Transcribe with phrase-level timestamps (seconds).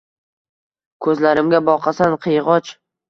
[1.07, 2.73] Ko’zlarimga boqasan qiyg’och